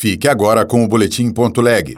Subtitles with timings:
[0.00, 1.94] Fique agora com o Boletim.leg.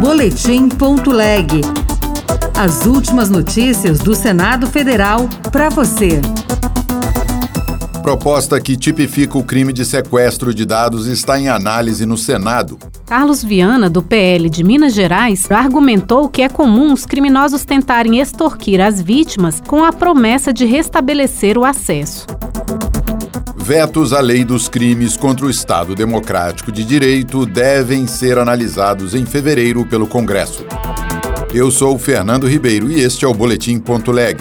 [0.00, 1.60] Boletim.leg.
[2.56, 6.20] As últimas notícias do Senado Federal para você.
[8.02, 12.76] Proposta que tipifica o crime de sequestro de dados está em análise no Senado.
[13.06, 18.80] Carlos Viana, do PL de Minas Gerais, argumentou que é comum os criminosos tentarem extorquir
[18.80, 22.26] as vítimas com a promessa de restabelecer o acesso.
[23.68, 29.26] Vetos à lei dos crimes contra o Estado Democrático de Direito devem ser analisados em
[29.26, 30.64] fevereiro pelo Congresso.
[31.52, 34.38] Eu sou Fernando Ribeiro e este é o Boletim.leg.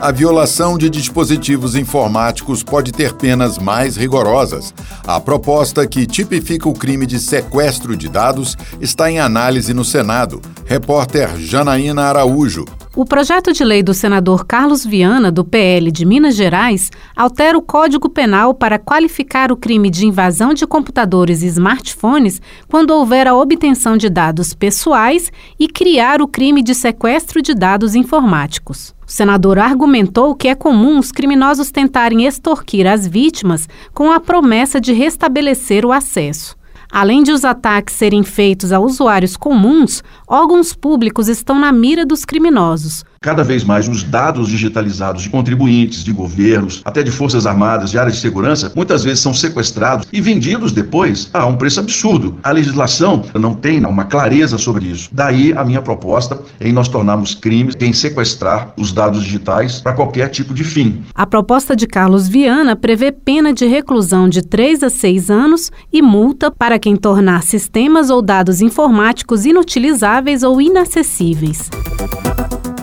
[0.00, 4.72] A violação de dispositivos informáticos pode ter penas mais rigorosas.
[5.04, 10.40] A proposta que tipifica o crime de sequestro de dados está em análise no Senado.
[10.66, 12.64] Repórter Janaína Araújo.
[13.00, 17.62] O projeto de lei do senador Carlos Viana, do PL de Minas Gerais, altera o
[17.62, 23.34] Código Penal para qualificar o crime de invasão de computadores e smartphones quando houver a
[23.34, 28.94] obtenção de dados pessoais e criar o crime de sequestro de dados informáticos.
[29.08, 34.78] O senador argumentou que é comum os criminosos tentarem extorquir as vítimas com a promessa
[34.78, 36.59] de restabelecer o acesso.
[36.90, 42.24] Além de os ataques serem feitos a usuários comuns, órgãos públicos estão na mira dos
[42.24, 47.90] criminosos, cada vez mais os dados digitalizados de contribuintes, de governos, até de forças armadas,
[47.90, 52.38] de áreas de segurança, muitas vezes são sequestrados e vendidos depois a um preço absurdo.
[52.42, 55.10] A legislação não tem uma clareza sobre isso.
[55.12, 60.30] Daí a minha proposta em nós tornarmos crimes em sequestrar os dados digitais para qualquer
[60.30, 61.02] tipo de fim.
[61.14, 66.00] A proposta de Carlos Viana prevê pena de reclusão de 3 a 6 anos e
[66.00, 71.68] multa para quem tornar sistemas ou dados informáticos inutilizáveis ou inacessíveis.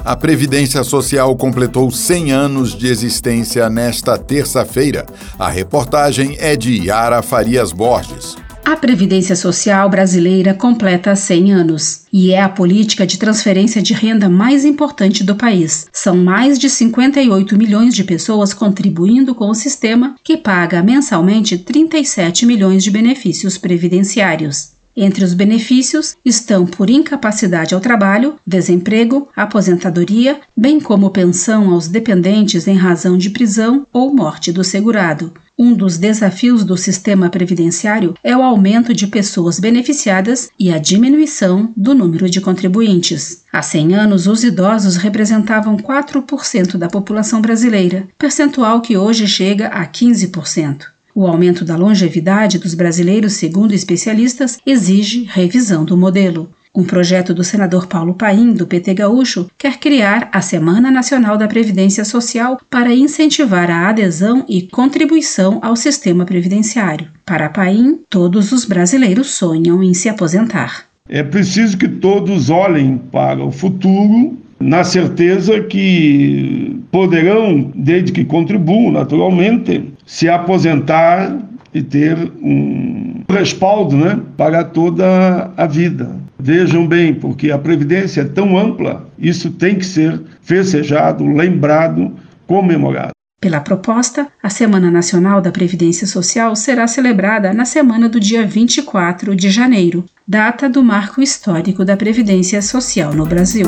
[0.07, 5.05] A Previdência Social completou 100 anos de existência nesta terça-feira.
[5.37, 8.37] A reportagem é de Yara Farias Borges.
[8.63, 14.29] A Previdência Social brasileira completa 100 anos e é a política de transferência de renda
[14.29, 15.87] mais importante do país.
[15.91, 22.45] São mais de 58 milhões de pessoas contribuindo com o sistema, que paga mensalmente 37
[22.45, 24.76] milhões de benefícios previdenciários.
[24.99, 32.67] Entre os benefícios estão por incapacidade ao trabalho, desemprego, aposentadoria, bem como pensão aos dependentes
[32.67, 35.31] em razão de prisão ou morte do segurado.
[35.55, 41.71] Um dos desafios do sistema previdenciário é o aumento de pessoas beneficiadas e a diminuição
[41.77, 43.43] do número de contribuintes.
[43.53, 49.85] Há 100 anos, os idosos representavam 4% da população brasileira, percentual que hoje chega a
[49.85, 50.96] 15%.
[51.19, 56.51] O aumento da longevidade dos brasileiros, segundo especialistas, exige revisão do modelo.
[56.75, 61.47] Um projeto do senador Paulo Paim, do PT Gaúcho, quer criar a Semana Nacional da
[61.47, 67.07] Previdência Social para incentivar a adesão e contribuição ao sistema previdenciário.
[67.25, 70.85] Para Paim, todos os brasileiros sonham em se aposentar.
[71.09, 78.91] É preciso que todos olhem para o futuro na certeza que poderão, desde que contribuam
[78.91, 81.37] naturalmente, se aposentar
[81.73, 86.15] e ter um respaldo né, para toda a vida.
[86.39, 92.13] Vejam bem, porque a Previdência é tão ampla, isso tem que ser festejado, lembrado,
[92.47, 93.11] comemorado.
[93.39, 99.35] Pela proposta, a Semana Nacional da Previdência Social será celebrada na semana do dia 24
[99.35, 103.67] de janeiro, data do marco histórico da Previdência Social no Brasil.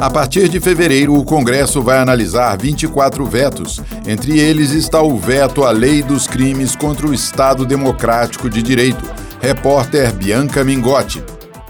[0.00, 3.80] A partir de fevereiro, o Congresso vai analisar 24 vetos.
[4.06, 9.04] Entre eles está o veto à Lei dos Crimes contra o Estado Democrático de Direito.
[9.40, 11.22] Repórter Bianca Mingotti.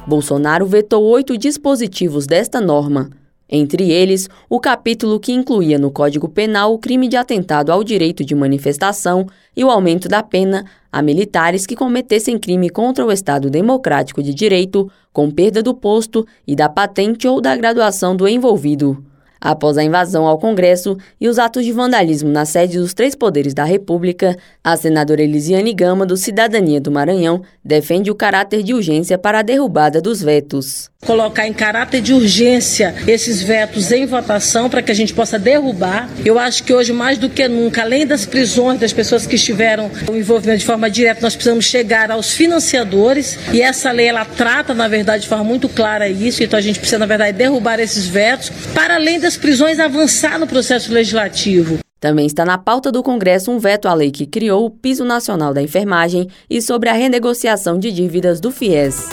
[0.06, 3.10] Bolsonaro vetou oito dispositivos desta norma.
[3.48, 8.24] Entre eles, o capítulo que incluía no Código Penal o crime de atentado ao direito
[8.24, 13.50] de manifestação e o aumento da pena a militares que cometessem crime contra o Estado
[13.50, 19.04] Democrático de Direito, com perda do posto e da patente ou da graduação do envolvido
[19.44, 23.52] após a invasão ao Congresso e os atos de vandalismo na sede dos três poderes
[23.52, 29.18] da República, a senadora Elisiane Gama, do Cidadania do Maranhão, defende o caráter de urgência
[29.18, 30.88] para a derrubada dos vetos.
[31.04, 36.08] Colocar em caráter de urgência esses vetos em votação para que a gente possa derrubar.
[36.24, 39.90] Eu acho que hoje, mais do que nunca, além das prisões das pessoas que estiveram
[40.10, 44.72] em envolvimento de forma direta, nós precisamos chegar aos financiadores e essa lei ela trata,
[44.72, 46.42] na verdade, de forma muito clara isso.
[46.42, 50.38] Então a gente precisa, na verdade, derrubar esses vetos, para além das as prisões avançar
[50.38, 51.80] no processo legislativo.
[51.98, 55.52] Também está na pauta do Congresso um veto à lei que criou o Piso Nacional
[55.52, 59.08] da Enfermagem e sobre a renegociação de dívidas do FIES.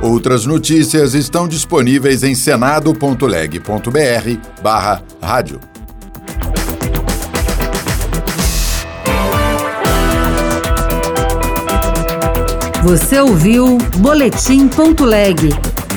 [0.00, 3.20] Outras notícias estão disponíveis em senado.leg.br
[4.62, 5.58] barra rádio.
[12.84, 15.50] Você ouviu Boletim.leg